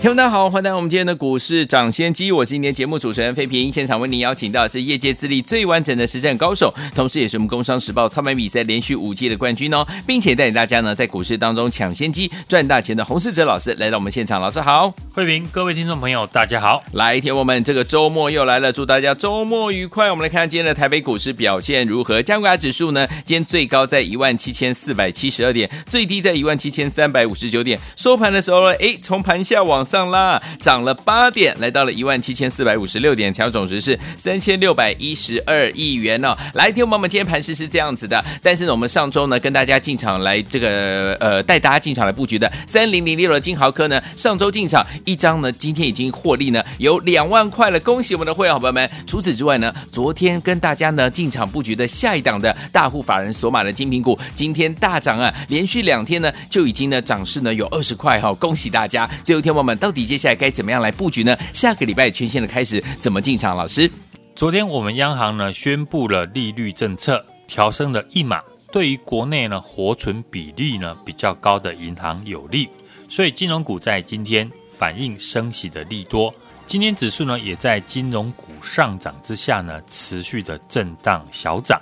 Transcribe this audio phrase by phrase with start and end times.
[0.00, 3.70] 听众大家好，欢迎来到我们今天的股市抢先机，我是今天节目主持人费平。
[3.70, 20.10] 现场为您邀请到的是业界资历最完整的实战高手，同时也是我们工商时报操盘比赛连续五届的冠军哦，并且带领大家呢在股市当中抢先机赚大钱的洪世哲老师来到我们现场，老师好，费平，各位听众朋友大家好，来听我们这个周末又来了，祝大家周末愉快。
[20.10, 22.22] 我们来看今天的台北股市表现如何？
[22.22, 36.32] 加权指数呢，今天最高在一万七千四百七十二点，最低在一万七千三百五十九点，收盘的时候呢，哎，从盘下往上拉，涨了八点，来到了一万七千四百五十六点，成交总值是三千六百一十二亿元哦。
[36.54, 48.88] 来，听我们，今天盘势是这样子的，但是呢，我们上周呢跟大家进场来这个呃带大家进场来布局的三零零六的金豪科呢，上周进场一张呢，今天已经获利呢有两万块了，恭喜我们的会员好朋友们。
[49.08, 59.10] 除此之外呢，昨天跟大家呢进场布局的下一档的大户法人所买的金苹果，今天大涨啊，连续两天呢就已经呢涨势呢有二十块哈、恭喜大家。
[59.24, 61.34] 最后天我们到底接下来该怎么样来布局呢？
[61.54, 63.56] 下个礼拜全线的开始怎么进场？
[63.56, 63.90] 老师，
[64.36, 72.68] 昨天我们央行呢宣布了利率政策调升了一码，对于国内呢活存比例呢比较高的银行有利，
[73.08, 76.32] 所以金融股在今天反映升息的利多。
[76.66, 81.80] 今天指数呢也在金融股上涨之下呢持续的震荡小涨。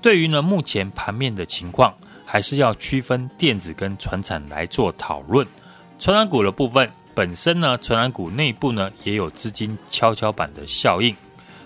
[0.00, 1.92] 对于呢目前盘面的情况，
[2.24, 5.44] 还是要区分电子跟传产来做讨论。
[5.98, 6.88] 传产股的部分。
[7.16, 11.16] 本身呢，传产股内部呢也有资金跷跷板的效应。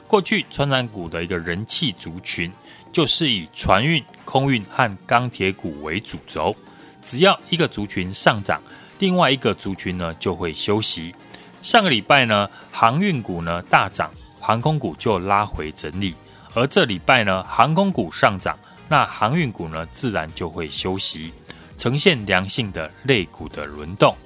[0.06, 2.52] 过去传产股的一个人气族群，
[2.92, 6.54] 就是以船运、空运和钢铁股为主轴。
[7.02, 8.62] 只要一个族群上涨，
[9.00, 11.12] 另外一个族群呢就会休息。
[11.62, 14.08] 上个礼拜呢，航运股呢大涨，
[14.38, 16.14] 航空股就拉回整理。
[16.54, 18.56] 而这礼拜呢，航空股上涨，
[18.88, 21.32] 那航运股呢自然就会休息，
[21.76, 24.16] 呈现良性的类股的轮动。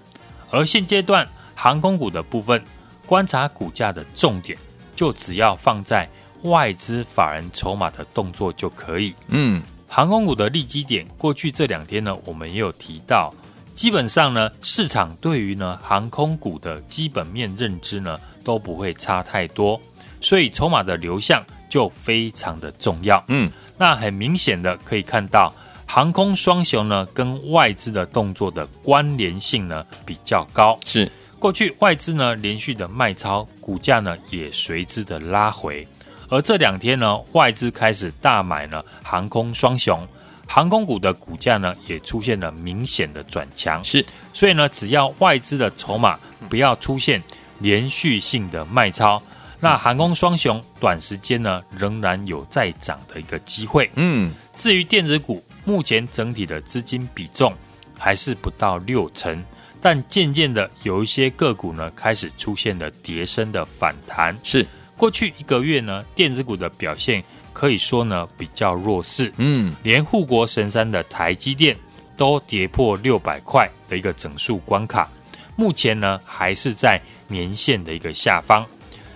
[0.54, 2.62] 而现阶段航空股的部分，
[3.06, 4.56] 观察股价的重点，
[4.94, 6.08] 就只要放在
[6.42, 9.12] 外资法人筹码的动作就可以。
[9.28, 13.34] 嗯，航空股的利基点，过去这两天呢，我们也有提到，
[13.74, 19.80] 基本上呢，市场对于呢航空股的基本面认知呢，都不会差太多，
[20.20, 23.22] 所以筹码的流向就非常的重要。
[23.26, 25.52] 嗯，那很明显的可以看到。
[25.86, 30.76] 航空双雄呢，跟外资的动作的关联性呢比较高。
[30.84, 35.86] 是过去外资呢连续的卖超，股价呢也随之的拉回。
[36.30, 40.04] 而这两天呢，外资开始大买呢航空双雄，
[40.48, 43.84] 航空股的股价呢也出现了明显的转强。
[43.84, 46.18] 是，所以呢，只要外资的筹码
[46.48, 47.22] 不要出现
[47.60, 49.22] 连续性的卖超，
[49.60, 53.88] 那航空双雄短时间呢仍然有再涨的一个机会。
[53.94, 55.44] 嗯，至于电子股。
[55.64, 57.52] 目前整体的资金比重
[57.98, 59.42] 还是不到六成，
[59.80, 64.36] 但渐渐的有一些个股呢开始出现了跌升的反弹。
[64.42, 64.66] 是
[64.96, 69.32] 过去一个月呢，电子股的表现可以说呢比较弱势。
[69.38, 71.76] 嗯，连护国神山的台积电
[72.16, 75.08] 都跌破六百块的一个整数关卡，
[75.56, 78.66] 目前呢还是在年线的一个下方。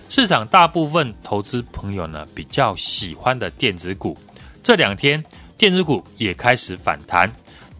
[0.09, 4.17] 市场大部分投资朋友呢比较喜欢的电子股，
[4.63, 5.23] 这两天。
[5.59, 7.29] 电子股也开始反弹，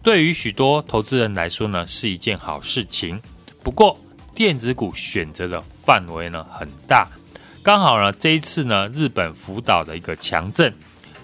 [0.02, 3.18] 对于许多投资人来说呢，是一件好事情。
[3.62, 3.98] 不过，
[4.34, 7.08] 电子股选择的范围呢很大，
[7.62, 10.70] 刚好呢这一次呢日本福岛的一个强震，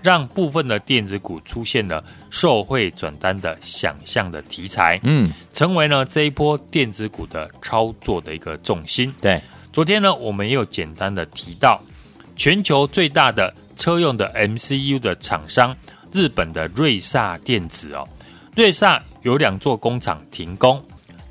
[0.01, 9.15] 让部分的电子股出现了受惠转单的想象的题材，嗯，成为呢这一波电子股的操作的一个重心。
[9.21, 9.39] 对，
[9.75, 11.79] 昨天呢我们也有简单的提到，
[12.35, 15.77] 全球最大的车用的 MCU 的厂商。
[16.17, 18.09] 日本的瑞萨电子哦，
[18.57, 20.83] 瑞萨有两座工厂停工。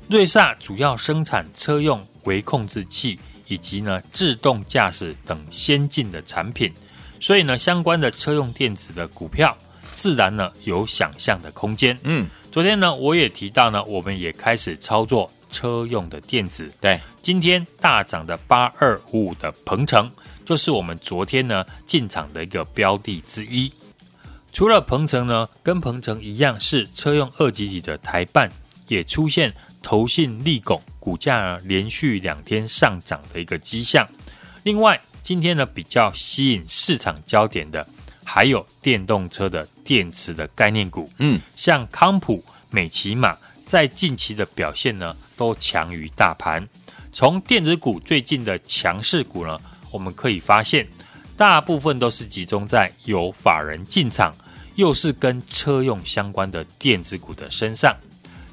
[0.08, 3.18] 瑞萨主要生产车用微控制器
[3.48, 6.72] 以及呢自动驾驶等先进的产品，
[7.18, 9.56] 所以呢相关的车用电子的股票
[9.92, 11.98] 自然呢有想象的空间。
[12.04, 16.70] 嗯，昨天呢我也提到呢，我们也开始操作车用的电子。
[16.80, 20.08] 对，今天大涨的八二五五的鹏程，
[20.44, 23.72] 就是我们昨天呢进场的一个标的之一。
[24.56, 28.50] 除了鹏程呢，跟鹏程一样是车用二级体的台办，
[28.88, 34.08] 也出现投信利拱，股价呢连续两天上涨的一个迹象。
[34.62, 37.86] 另外，今天呢比较吸引市场焦点的，
[38.24, 41.12] 还有电动车的电池的概念股。
[41.18, 43.36] 嗯，像康普、美琪玛
[43.66, 46.66] 在近期的表现呢，都强于大盘。
[47.12, 49.60] 从电子股最近的强势股呢，
[49.90, 50.88] 我们可以发现，
[51.36, 54.34] 大部分都是集中在有法人进场，
[54.76, 57.94] 又是跟车用相关的电子股的身上。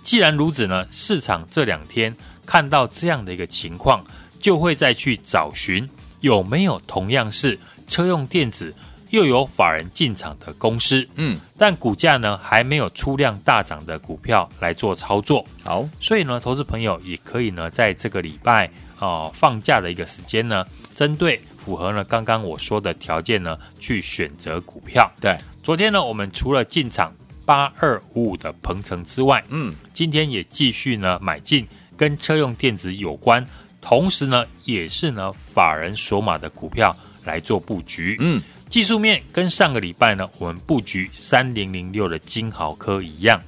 [0.01, 2.13] 既然如此呢，市场这两天
[2.45, 4.03] 看到这样的一个情况，
[4.39, 5.87] 就会再去找寻
[6.19, 8.73] 有没有同样是车用电子
[9.11, 11.07] 又有法人进场的公司。
[11.15, 15.45] 嗯，但股价呢还没有出量大涨的股票来做操作。
[15.63, 18.65] 好，所以呢，投资朋友也可以呢，在这个礼拜
[18.97, 25.10] 啊、呃、放假的一个时间呢，针对符合呢刚刚我说的条件呢，去选择股票。
[25.21, 27.13] 对，昨天呢，我们除了进场
[27.45, 33.45] 八二五五的鹏程之外，嗯，今天也继续呢买进跟车用电子有关，
[33.81, 38.18] 同时呢也是呢法人锁码的股票来做布局。
[38.19, 43.42] 嗯，技术面跟上个礼拜呢我们布局三零零六的金豪科一样。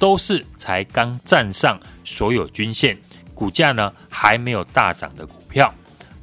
[0.00, 2.96] 都是才刚站上所有均线，
[3.34, 5.74] 股价呢还没有大涨的股票。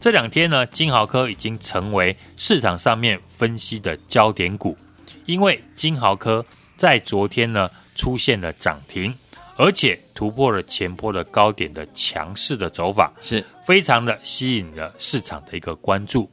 [0.07, 4.77] 这两天呢，金豪科已经成为市场上面分析的焦点股，
[5.25, 6.45] 因为金豪科
[6.77, 9.13] 在昨天呢出现了涨停，
[9.57, 16.29] 而且突破了前波的高点的强势的走法，是非常的吸引了市场的一个关注。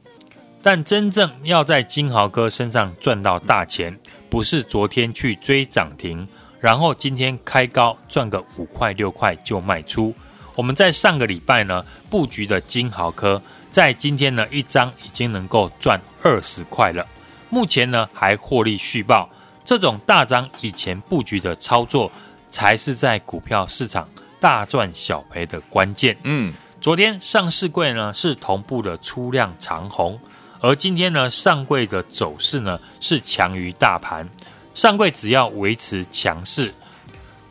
[0.61, 3.99] 但真正要在金豪科身上赚到大钱，
[4.29, 6.25] 不是昨天去追涨停。
[6.61, 10.15] 然后今天开高赚个五块六块就卖出。
[10.55, 13.41] 我们在上个礼拜呢布局的金豪科，
[13.75, 17.05] 在今天呢一张已经能够赚二十块了。
[17.49, 19.29] 目前呢还获利续报。
[19.65, 22.09] 这种大张以前布局的操作，
[22.49, 24.07] 才是在股票市场
[24.39, 26.15] 大赚小赔的关键。
[26.23, 30.17] 嗯，昨天上市柜呢是同步的出量长红，
[30.61, 34.25] 而今天呢上柜的走势呢是强于大盘。
[34.73, 36.73] 上柜只要维持强势，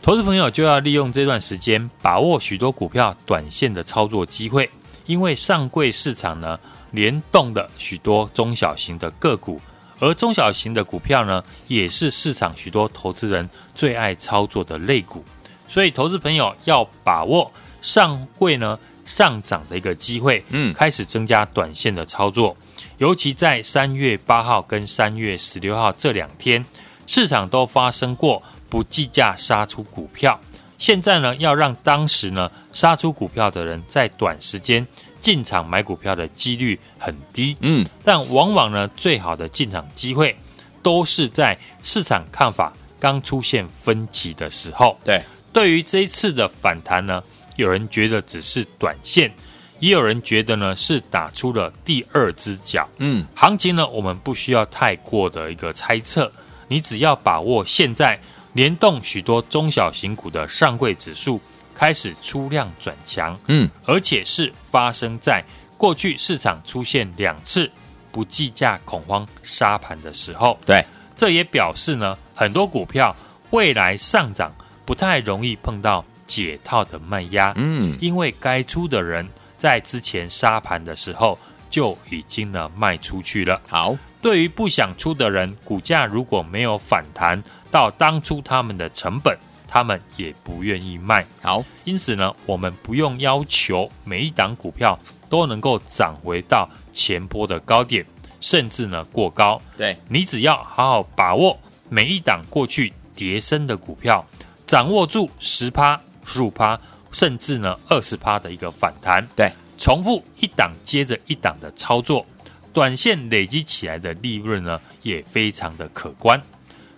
[0.00, 4.70] 投资朋友就要利用这段时间把握许多股票短线的操作机会，
[5.06, 6.58] 因为上柜市场呢
[6.90, 9.60] 联动的许多中小型的个股，
[9.98, 15.24] 而中小型的股票呢也是市场许多投资人最爱操作的类股，
[15.68, 22.56] 所以投资朋友要把握上柜呢上涨的一个机会，嗯，开始增加短线的操作，
[22.98, 26.64] 尤其在三月八号跟三月十六号这两天。
[27.06, 30.40] 市场都发生过不计价杀出股票，
[30.84, 34.86] 现在呢要让当时呢杀出股票的人在短时间
[35.18, 40.36] 进场买股票的几率很低，嗯，但往往呢最好的进场机会
[40.82, 42.70] 都是在市场看法
[43.00, 45.00] 刚出现分歧的时候。
[45.02, 47.24] 对，对于这一次的反弹呢，
[47.56, 49.32] 有人觉得只是短线，
[49.78, 52.86] 也有人觉得呢是打出了第二只脚。
[52.98, 56.30] 嗯，行情呢我们不需要太过的一个猜测。
[56.68, 58.20] 你只要把握现在
[58.54, 61.40] 联动许多中小型股的上柜指数
[61.74, 65.44] 开始出量转强，嗯，而且是发生在
[65.76, 67.70] 过去市场出现两次
[68.10, 70.82] 不计价恐慌杀盘的时候，对，
[71.16, 73.14] 这也表示呢，很多股票
[73.50, 74.54] 未来上涨
[74.84, 79.28] 不太容易碰到解套的卖压，嗯，因为该出的人
[79.58, 81.36] 在之前杀盘的时候
[81.74, 83.60] 就已经呢卖出去了。
[83.66, 83.96] 好。
[84.22, 89.36] 对于不想出的人，股价如果没有反弹到当初他们的成本，
[89.68, 91.26] 他们也不愿意卖。
[91.42, 98.02] 好，因此呢，我们不用要求每一档股票都能够涨回到前波的高点，
[98.40, 99.60] 甚至呢过高。
[99.76, 104.24] 对，你只要好好把握每一档过去跌升的股票，
[104.66, 106.80] 掌握住十趴、十五趴，
[107.12, 109.28] 甚至呢二十趴的一个反弹。
[109.36, 112.24] 对，重复一档接着一档的操作。
[112.72, 116.42] 短线累积起来的利润呢，也非常的可观。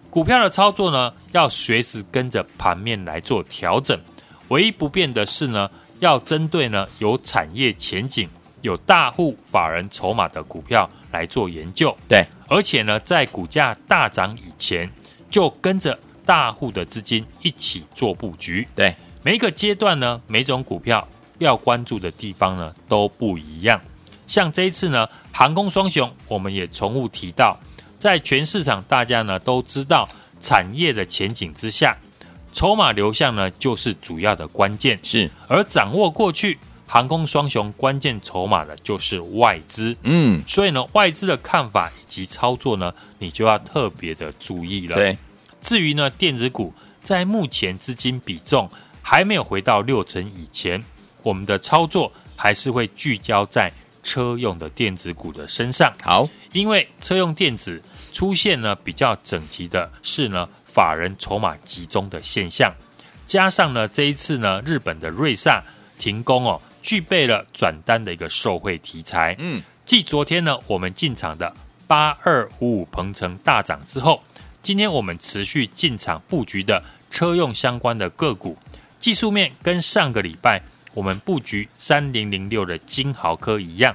[0.09, 4.01] 股票的操作呢，要随时跟着盘面来做调整。
[4.49, 8.27] 唯一不变的是呢，要针对呢有产业前景、
[8.63, 11.95] 有大户法人筹码的股票来做研究。
[12.09, 14.91] 对，而且呢，在股价大涨以前，
[15.29, 18.67] 就跟着大户的资金一起做布局。
[18.75, 21.07] 对，每一个阶段呢，每种股票
[21.39, 23.81] 要关注的地方呢，都不一样。
[24.27, 27.59] 像这一次呢，航空双雄，我们也重复提到，
[27.99, 30.09] 在全市场大家呢都知道
[30.41, 31.97] 产业的前景之下，
[32.53, 34.99] 筹码流向呢就是主要的关键。
[35.03, 39.97] 是，而掌握过去航空双雄关键筹码的就是外资。
[40.03, 44.95] 嗯，所以呢，外资的看法以及操作呢，你就要特别的注意了。
[44.95, 45.17] 对，
[45.61, 48.69] 至于呢，电子股在目前资金比重
[49.03, 50.85] 还没有回到六成以前，
[51.27, 53.73] 我们的操作还是会聚焦在。
[54.09, 62.73] 车用的电子股的身上，好，因为车用电子出现呢比较整齐的是呢法人筹码集中的现象，
[63.27, 65.61] 加上呢这一次呢日本的瑞萨
[65.99, 69.35] 停工哦，具备了转单的一个受惠题材。
[69.41, 71.53] 嗯，继昨天呢我们进场的
[71.89, 74.23] 八二五五鹏程大涨之后，
[74.63, 76.81] 今天我们持续进场布局的
[77.11, 78.57] 车用相关的个股，
[79.01, 80.63] 技术面跟上个礼拜
[80.97, 83.95] 我们布局三零零六的金豪科一样，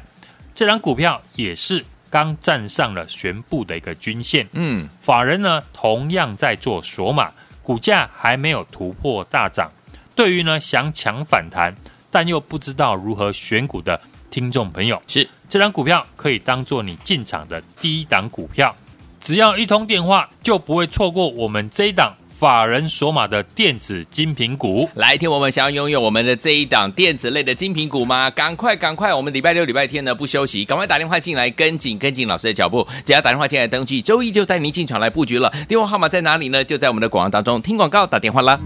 [0.54, 1.84] 这张股票也是。
[2.12, 7.32] 刚站上了全部的一个均线，嗯，法人呢同样在做锁码，
[7.64, 9.72] 股价还没有突破大涨。
[10.14, 11.74] 对于呢想抢反弹，
[12.12, 13.98] 但又不知道如何选股的
[14.30, 18.76] 听众朋友，是这张股票可以当做你进场的第一档股票，
[19.22, 22.14] 只要一通电话就不会错过我们这一档。
[22.42, 28.32] 法人索马的电子精品股，来听我们想要拥有我们的这一档电子类的精品股吗？
[28.32, 35.54] 赶快赶快，我们礼拜六礼拜天呢不休息，赶快打电话进来跟紧跟紧老师的脚步，只要打电话进来登记，周一就带您进场来布局了。
[35.68, 36.64] 电话号码在哪里呢？
[36.64, 38.60] 就在我们的广告当中，听广告打电话啦。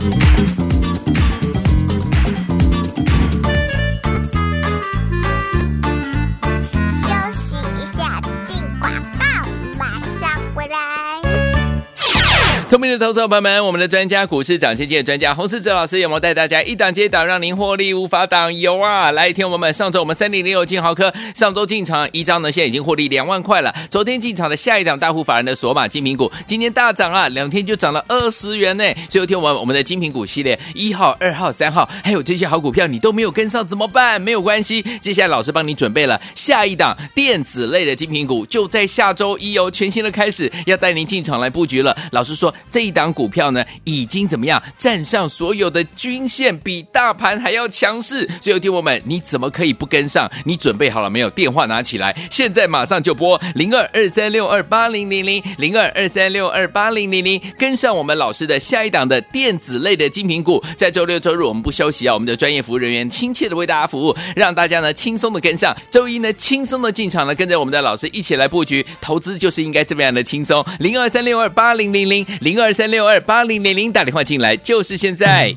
[12.76, 18.54] 聪明的投资者朋友们，我们的专家股市涨先机的专家洪世哲老师有没有带大家一档接一档，让您获利无法挡？
[18.54, 19.12] 有啊！
[19.12, 23.74] 来，听我们上周我们三零零六晶豪科上周进场一张呢，现在已经获利两万块了。
[23.90, 28.84] 昨天进场的下一档大户法人的锁码精品股，今天大涨啊，两天就涨了二十元呢。
[29.08, 34.22] 最后听我们我们的精品股系列一号、二号、三号，还有这些好股票，你都没有跟上怎么办？
[34.22, 41.96] 没有关系，接下来老师帮你准备了下一档电子类的精品股，就在下周一哦，全新的开始要带您进场来布局了。
[42.12, 42.54] 老师说。
[42.70, 48.28] 这一档股票呢，已经怎么样站上所有的均线，比大盘还要强势。
[48.42, 50.30] 所以，有听友们，你怎么可以不跟上？
[50.44, 51.30] 你准备好了没有？
[51.30, 60.64] 电话拿起来，现在马上就拨零二二三六二八零零零零二二三六二八零零零，跟上我们老师的下一档的电子类的精品股。
[60.76, 65.76] 在周六周日我们不休息啊，我们的专业服务人员亲切的为大家服务，让大家呢轻松的跟上。
[65.90, 70.66] 周一呢轻松的进场呢，跟着我们的老师一起来布局，投资就是应该这么样的轻松。
[70.80, 75.54] 零二三六二八零零零零零二三六二八零零零，打电话进来就是现在。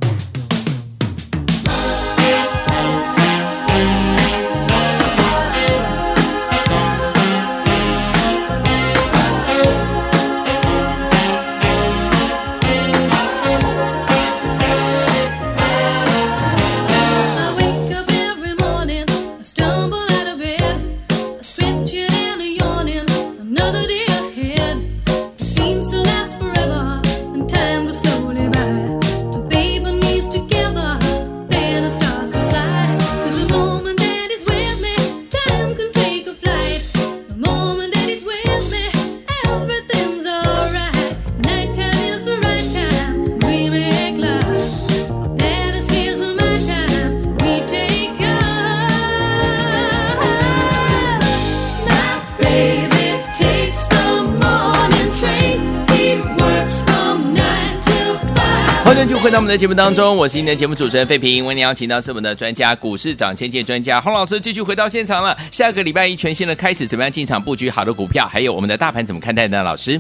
[59.49, 61.47] 们的节目当中，我是今天的节目主持人费平。
[61.47, 65.35] 为您邀请到是我们的专家，股市涨先见专家洪老师，继续回到现场了。
[65.51, 68.29] 下个礼拜一全新的开始，怎么样进场布局好的股票？
[68.29, 69.63] 还有我们的大盘怎么看待呢？
[69.63, 69.99] 老师，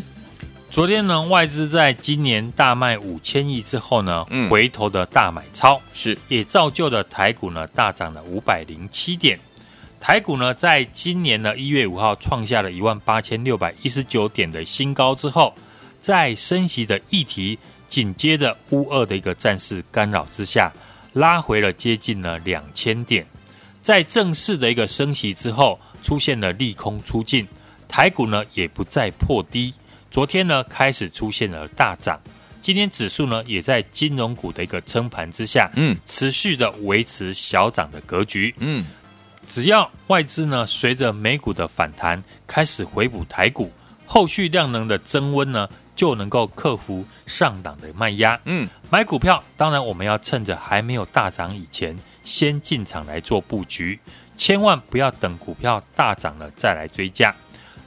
[0.70, 9.40] 昨天呢，外资在今年大卖五千亿之后呢，嗯，回头的大买超是也造就了台股呢大涨了五百零七点。
[9.98, 15.54] 台股呢，在今年的一月五号创下了一万八千六百一十九点的新高之后，
[15.98, 17.58] 在升息的议题。
[17.88, 20.72] 紧接着乌二的一个战事干扰之下，
[21.14, 23.26] 拉回了接近了两千点。
[23.82, 27.46] 在正式的一个升息之后，出现了利空出尽，
[27.88, 29.72] 台股呢也不再破低。
[30.10, 32.20] 昨天呢开始出现了大涨，
[32.60, 38.54] 今天指数呢也在金融股的一个撑盘之下，嗯，持续的维持小涨的格局。
[38.58, 38.84] 嗯，
[39.48, 43.72] 只要外资呢随着美股的反弹开始回补台股，
[44.04, 48.40] 后续量能的增温呢，就能够克服上档的卖压。
[48.44, 53.98] 嗯，买股票当然我们要趁着还没有大涨以前先进场来做布局，
[54.36, 57.34] 千万不要等股票大涨了再来追加。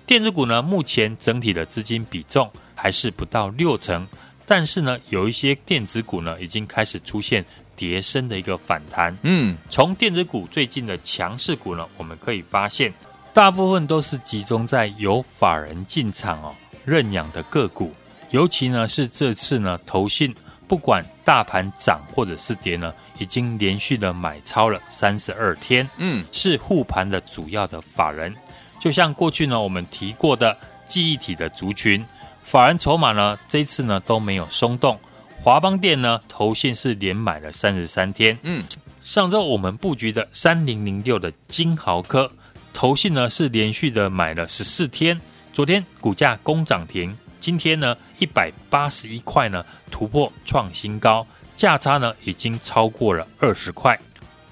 [0.05, 4.05] 电子股呢，目前整体的资金比重还是不到六成，
[4.45, 7.45] 但是呢，有一些电子股呢已经开始出现
[7.77, 9.17] 跌升的一个反弹。
[9.21, 12.93] 嗯，从电子股最近的强势股呢，我们可以发现，
[13.33, 16.53] 大部分都是集中在有法人进场哦
[16.83, 17.93] 认养的个股。
[18.31, 20.33] 尤其呢是这次呢，投信
[20.67, 28.33] 不管大盘涨或者是跌呢，已经连续的买超了三十二天，嗯，是护盘的主要的法人。
[28.79, 30.57] 就像过去呢我们提过的
[30.87, 32.03] 记忆体的族群，
[32.41, 34.97] 法人筹码呢这次呢都没有松动。
[35.43, 38.37] 华邦电呢，投信是连买了三十三天。
[38.43, 38.63] 嗯，
[39.03, 42.31] 上周我们布局的三零零六的金豪科，
[42.73, 45.19] 投信呢是连续的买了十四天。
[45.51, 53.99] 昨天股价攻涨停，今天呢一百八十一块呢突破创新高，价差呢已经超过了二十块。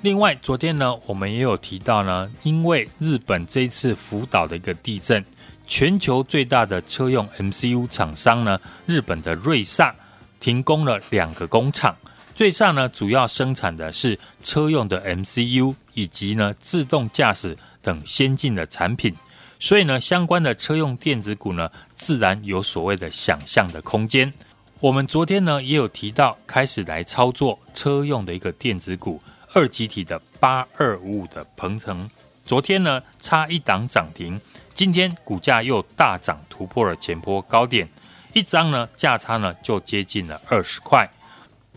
[0.01, 5.23] 另外，昨天呢我们也有提到呢，因为日本这一次福岛的一个地震，
[5.65, 9.95] 全球最大的车用 MCU 厂商呢，日本的瑞萨。
[10.41, 11.93] 停工了两个工厂，
[12.37, 19.13] 瑞萨呢主要生产的是车用的 MCU 以及呢自动驾驶等先进的产品，
[19.59, 24.33] 所以呢相关的车用电子股呢自然有所谓的想象的空间。
[24.79, 29.21] 我们昨天呢也有提到，开始来操作车用的一个电子股
[29.53, 32.09] 二极体的八二五五的鹏程，
[32.45, 34.39] 昨天呢差一档涨停，
[34.73, 37.89] 今天股价又大涨突破了前波高点。
[38.31, 41.09] 一张呢，价差呢就接近了二十块。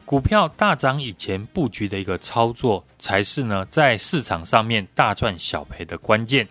[0.04, 6.46] 股票大涨以前布局的一个操作，才是呢在市场上面大赚小赔的关键。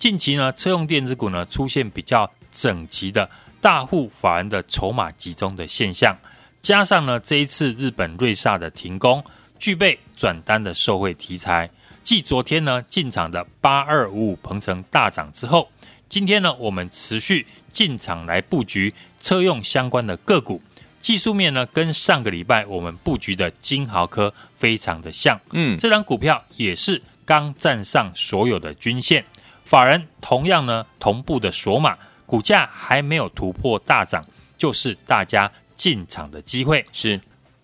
[0.00, 3.28] 近期呢，车用电子股呢出现比较整齐的
[3.60, 6.16] 大户法人的筹码集中的现象，
[6.62, 9.22] 加上呢这一次日本瑞萨的停工，
[9.58, 11.68] 具备转单的受惠题材。
[12.02, 15.68] 继昨天呢进场的八二五五鹏程大涨之后，
[16.08, 18.94] 今天呢我们持续进场来布局。
[19.20, 20.62] 车用相关的个股，
[21.02, 25.38] 技术面呢，跟上个礼拜我们布局的金豪科非常的像。
[25.52, 29.22] 嗯，这张股票也是刚站上所有的均线，
[29.70, 31.96] 法人同样呢同步的锁码，
[32.26, 34.26] 股价还没有突破大涨，
[34.58, 36.84] 就是大家进场的机会。
[36.92, 37.20] 是。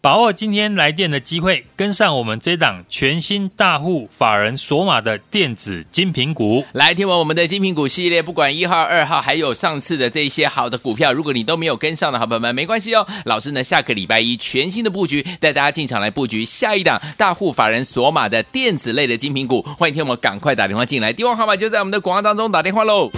[0.07, 6.65] 把握今天来电的机会，跟上我们这档全新大户法人锁码的电子精品股。
[6.71, 13.05] 来听完我们的精品股系列，不管一号、二号，还有上次的这些好的股票，如果你都没有跟上的好朋友们，没关系哦。
[13.25, 19.61] 老师呢，下个礼拜一全新的布局，带大家进场来布局下一档大户法人锁码的电子类的精品股。
[19.77, 23.11] 欢迎听我们赶快打电话进来，电话号码就在我们的广告当中，打电话喽。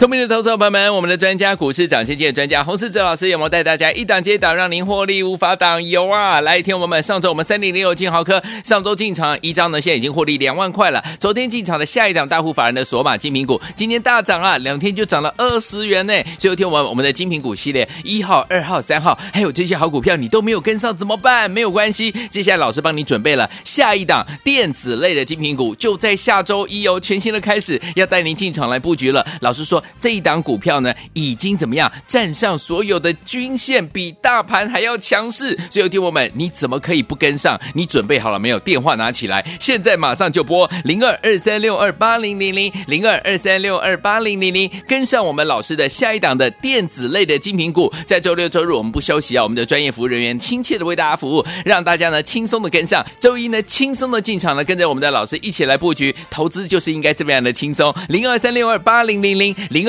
[0.00, 5.86] 聪明的投资者朋友们，我们的专家股市涨先机的专家洪世哲老师有没有带大家一档接一档，让您获利无法挡？
[5.86, 6.40] 有啊！
[6.40, 11.04] 来听我们上周我们三零零六晶豪科上周进场一张呢，现在已经获利两万块了。
[11.18, 16.14] 昨天进场的下一档大户法人的锁码精品股，今天大涨啊，两天就涨了二十元呢。
[16.38, 21.50] 最后听我们我们的精品股系列一号、二号、三号，还有这些好股票，你都没有跟上怎么办？
[21.50, 29.22] 没有关系，接下来老师帮你准备了下一档电子类的精品股，就在下周一有、哦、全新的开始，要带您进场来布局了。
[29.42, 29.84] 老师说。
[29.98, 35.58] 这一档股票呢，已经怎么样站上所有的均线，比大盘还要强势。
[35.70, 37.60] 所以，听我们，你怎么可以不跟上？
[37.74, 38.58] 你准备好了没有？
[38.60, 47.92] 电话拿起来，现在马上就拨零二二三六二八零零零零二二三六二八零零零，跟上我们老师的下一档的电子类的精品股。
[48.06, 53.04] 在周六周日我们不休息啊，我们的专业服务人员亲切的为大家服务，让大家呢轻松的跟上。
[53.18, 57.94] 周一呢轻松的进场呢，跟着我们的老师一起来布局，投资就是应该这么样的轻松。
[58.08, 59.79] 零二三六二八零零零零。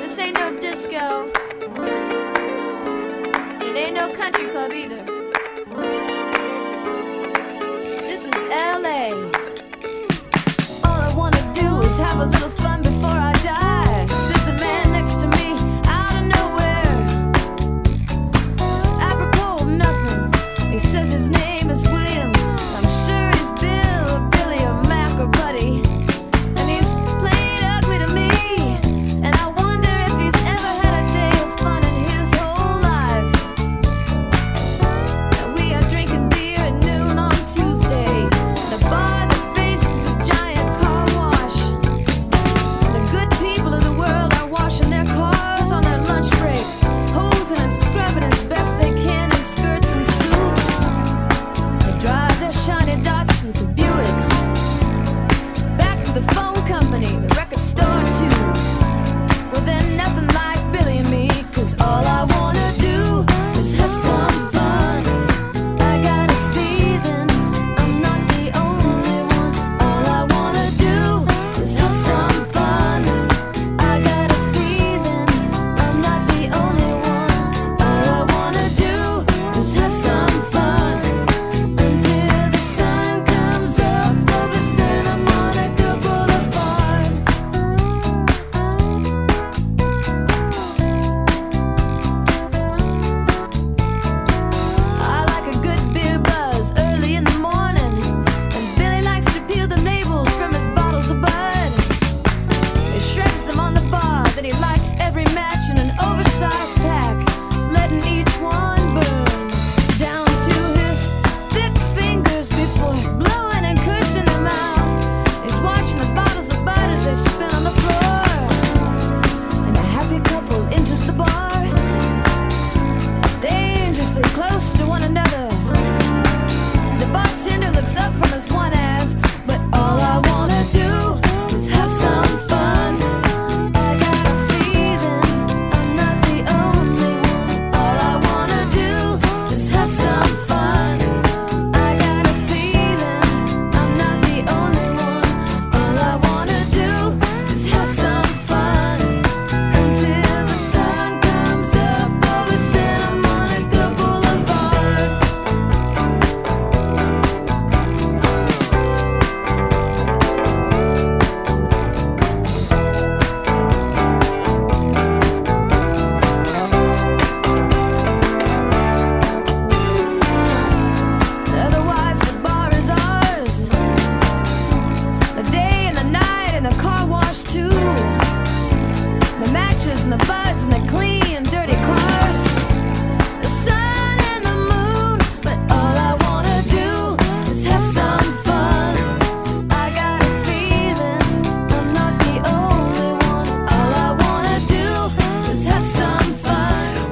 [0.00, 1.28] This ain't no disco.
[3.66, 5.04] It ain't no country club either.
[8.08, 9.12] This is LA.
[10.84, 12.51] All I wanna do is have a little.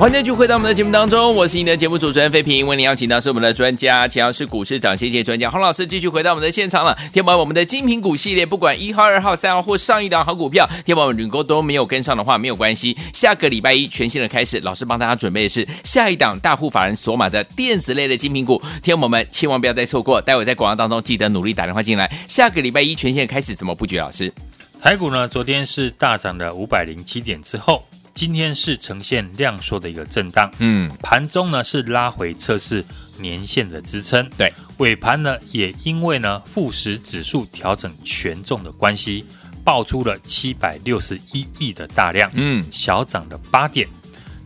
[0.01, 2.67] 欢迎继续回到我们的节目当中，我是你的节目主持人费平。
[2.67, 6.97] 为您邀请到是我们的专家，强势股市涨先机专家洪老师，继续回到我们的现场了。
[7.13, 12.97] 天宝我们的精品股系列，不管一号、二号、三号或上一档好股票，天宝们如果都没有跟上的话，没有关系。
[13.13, 20.19] 下个礼拜一全新的开始，老师帮大家准备的是下一档大户法人索玛的电子类的精品股，天宝们千万不要再错过。
[20.19, 22.11] 待会在广告当中记得努力打电话进来。
[22.27, 23.99] 下个礼拜一全新的开始怎么布局？
[23.99, 24.33] 老师，
[24.81, 25.29] 台股呢？
[25.29, 27.85] 昨天是大涨了五百零七点之后。
[28.14, 32.85] 今天是呈现量缩的一个震荡，嗯，盘中呢是拉回测试
[33.18, 39.25] 年线的支撑，对，尾盘呢也因为呢富时指数调整权重的关系，
[39.64, 43.88] 爆出了七百六十一亿的大量，嗯，小涨了八点。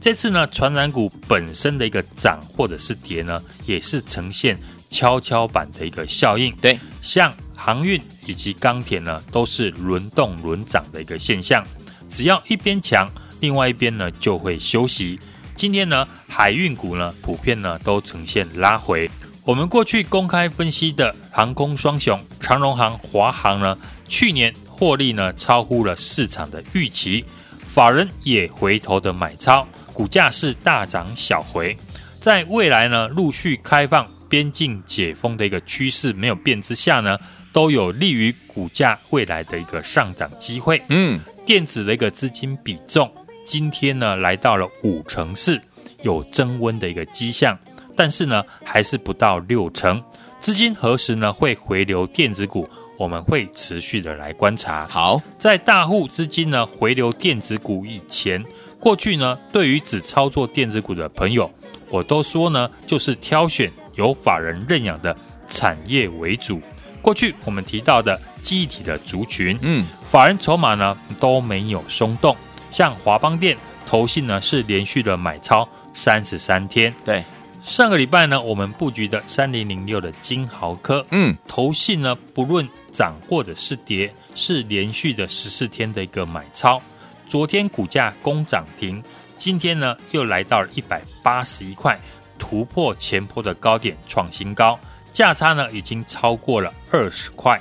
[0.00, 4.57] 这次呢，传染股本身的一个涨或者是跌呢，也是呈现
[4.90, 11.66] 跷跷板的一个效应，对，像航运以及钢铁呢，都是轮动轮涨的一个现象，
[12.09, 13.11] 只要一边强。
[13.44, 15.20] 另外一边呢就会休息。
[15.54, 19.11] 今天呢海运股呢普遍呢都呈现拉回。
[19.44, 23.76] 我们过去公开分析的航空双雄长荣航、华航呢，
[24.09, 27.22] 去年获利呢超乎了市场的预期，
[27.68, 31.76] 法人也回头的买超，股价是大涨小回。
[32.18, 37.18] 在未来呢陆续开放边境解封的一个趋势没有变之下呢，
[37.52, 40.83] 都有利于股价未来的一个上涨机会。
[40.88, 43.12] 嗯，电子的一个资金比重。
[43.44, 45.61] 今天呢，来到了五成四，
[46.02, 47.59] 有增温的一个迹象，
[47.94, 50.02] 但是呢，还是不到六成。
[50.40, 52.68] 资金何时呢会回流电子股？
[52.96, 54.87] 我们会持续的来观察。
[54.88, 58.44] 好，在大户资金呢回流电子股以前，
[58.78, 61.50] 过去呢，对于只操作电子股的朋友，
[61.90, 65.16] 我都说呢，就是挑选有法人认养的
[65.48, 66.61] 产业为主。
[67.02, 72.37] 过去我们提到的记忆体的族群，嗯，法人筹码呢都没有松动。
[72.74, 73.56] 像华邦电
[73.87, 77.24] 投信呢是连续的买超三十三天，对，
[77.62, 86.82] 上个礼拜呢我们布局的三零零六的金豪科，嗯，投信呢不论涨或者是跌，是连续的十四天的一个买超，
[87.28, 89.00] 昨天股价攻涨停，
[89.37, 91.96] 今天呢又来到了一百八十一块，
[92.40, 94.76] 突破前坡的高点创新高，
[95.12, 97.60] 价差呢已经超过了二十块。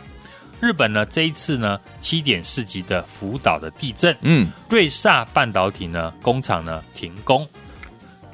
[0.63, 7.45] 日本呢，这一次呢，七点四级的福岛的地震，嗯，瑞萨半导体呢工厂呢停工，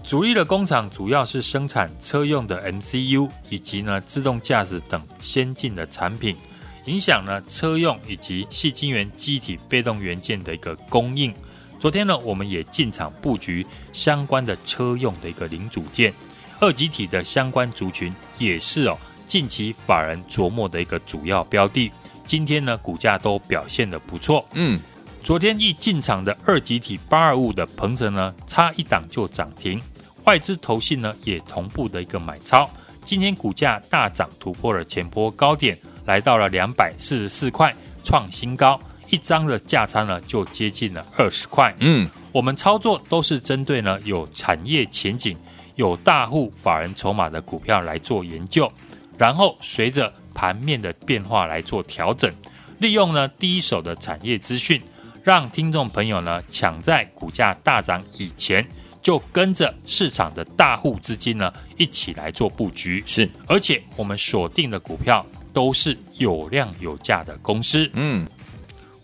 [0.04, 6.38] 主力的工厂主要是生产车用的 MCU 以及呢自动驾驶等先进的产品，
[6.86, 11.34] 影响呢车用以及细晶圆记忆体被动元件的一个供应。
[11.80, 16.14] 昨天呢，我们也进场布局相关的车用的一个零组件，
[16.60, 21.92] 二极体的相关族群也是哦，近期法人琢磨的一个主要标的。
[22.30, 24.46] 今天呢，股价都表现的不错。
[24.54, 24.80] 嗯，
[25.24, 29.82] 昨天一进场的二级体八二五的鹏程呢，差一档就涨停。
[30.26, 32.70] 外资投信呢也同步的一个买超。
[33.04, 38.80] 今天股价大涨，突破了前波高点，来到了两百四十四块，创新高。
[39.10, 41.76] 一张的价差呢就接近了二十块。
[41.80, 45.36] 嗯，我们操作都是针对呢有产业前景、
[45.74, 48.72] 有大户法人筹码的股票来做研究，
[49.20, 50.12] 然后随着。
[50.32, 52.34] 盘面的变化来做调整，
[52.78, 54.82] 利用呢第一手的产业资讯，
[55.22, 58.66] 让听众朋友呢抢在股价大涨以前，
[59.02, 63.04] 就跟着市场的大户资金呢一起来做布局。
[63.06, 67.90] 是，而且我们锁定的股票都是有量有价的公司。
[67.96, 68.26] 嗯，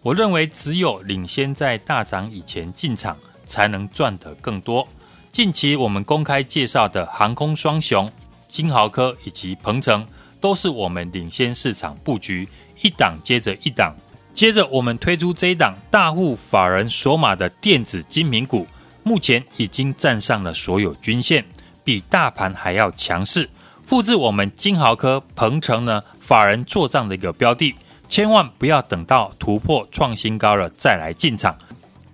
[0.02, 4.88] 我认为只有领先在大涨以前进场，才能赚得更多。
[5.34, 8.10] 近期我们公开介绍的航空双雄
[8.48, 10.06] 金豪科以及鹏程。
[10.42, 12.48] 都是我们领先市场布局，
[12.84, 13.96] 一档接着一档，
[14.32, 18.68] 接着我们推出这一档大户法人锁码的电子精品股，
[19.02, 21.44] 目前已经站上了所有均线，
[21.84, 23.50] 比大盘还要强势。
[23.88, 27.74] 复制我们金豪科、鹏程呢法人做账的一个标的，
[28.08, 31.58] 千万不要等到突破创新高了再来进场，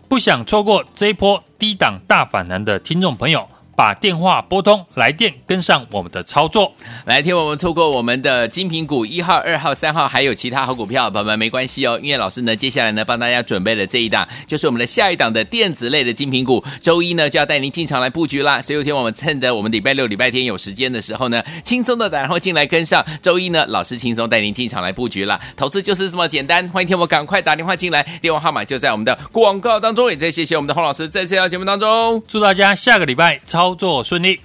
[0.07, 3.45] 不想错过这一波低档大反弹的听众朋友。
[3.75, 6.73] 把电话拨通，来电跟上我们的操作。
[7.05, 11.99] 来听我们错过我们的精品股一号、二号、三号，还有其他好股票，朋友们没关系哦。
[12.01, 16.63] 因为老师呢，接下来呢，帮大家准备了这一档，就是我们的下一档的电子类的精品股。
[16.79, 18.61] 周一呢，就要带您进场来布局啦。
[18.61, 23.03] 所以有天我们趁着我们礼拜六、礼拜天有时间的时候呢，轻松的打然后进来跟上。
[23.21, 25.39] 周一呢，老师轻松带您进场来布局啦。
[25.55, 26.67] 投资就是这么简单。
[26.69, 30.09] 欢迎听我赶快打电话进来，电话号码就在我们的广告当中。
[30.09, 33.60] 也再谢谢我们的洪老师在这条节目当中，祝大家下个礼拜超。
[33.61, 34.39] 操作顺利。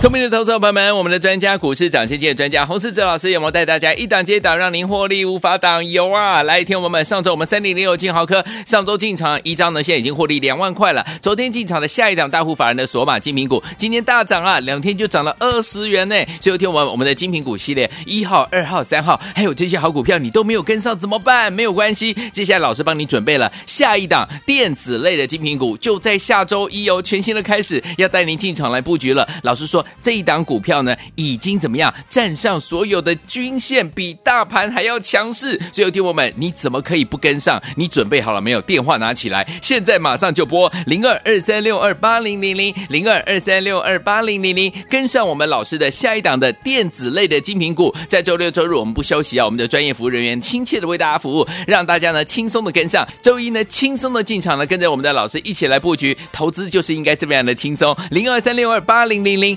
[0.00, 5.86] 聪明的投资者朋友们，我们的专家股市涨先机的专家洪世哲老师有没有带大家一档接一档，让您获利无法挡？
[5.86, 6.42] 有啊！
[6.42, 11.06] 来，听我们，上周我们三零零六金豪科上周进场一张呢，现在已经获利两万块了。
[11.20, 16.16] 昨天进场的下一档大户法人的锁码精品股，今天大涨啊，两天就涨了二十元呢。
[16.40, 21.52] 最后听我们我们的精品股系列一号、二号、三号，还有这些好股票，你都没有跟上怎么办？
[21.52, 29.28] 没有关系，接下来老师帮你准备了下一档电子类的精品股，就在下周一哦，全新的开始，要带您进场来布局了。
[29.42, 29.84] 老师说。
[30.00, 35.60] 这一档股票呢，已经怎么样站上所有的均线，比大盘还要强势。
[35.72, 37.60] 所以，听友们，你怎么可以不跟上？
[37.76, 38.60] 你准备好了没有？
[38.62, 47.94] 电话拿起来，现在马上就拨零二二三六二八零零零零二二三六二八零零零，跟上我们老师的下一档的电子类的精品股。
[48.06, 53.06] 在周六周日我们不休息啊，我们的专业服务人员亲切的为大家服务，让大家呢轻松的跟上。
[53.22, 57.96] 周一呢轻松的进场呢，跟着我们的老师一起来布局，投资就是应该这么样的轻松。
[58.10, 59.56] 零二三六二八零零零